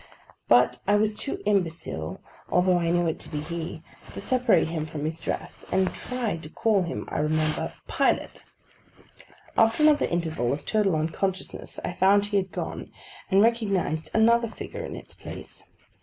But 0.47 0.79
I 0.87 0.95
was 0.95 1.13
too 1.13 1.43
imbecile, 1.45 2.21
although 2.49 2.79
I 2.79 2.89
knew 2.89 3.05
it 3.05 3.19
to 3.19 3.29
be 3.29 3.41
he, 3.41 3.83
to 4.15 4.19
separate 4.19 4.67
him 4.69 4.87
from 4.87 5.05
his 5.05 5.19
dress; 5.19 5.63
and 5.71 5.93
tried 5.93 6.41
to 6.41 6.49
call 6.49 6.81
him, 6.81 7.05
I 7.11 7.19
remember, 7.19 7.73
Pilot. 7.87 8.43
After 9.55 9.83
another 9.83 10.07
interval 10.07 10.53
of 10.53 10.65
total 10.65 10.95
unconsciousness, 10.95 11.79
I 11.85 11.93
found 11.93 12.25
he 12.25 12.37
had 12.37 12.51
gone, 12.51 12.89
and 13.29 13.43
recognised 13.43 14.09
another 14.11 14.47
figure 14.47 14.83
in 14.83 14.95
its 14.95 15.13
place. 15.13 15.65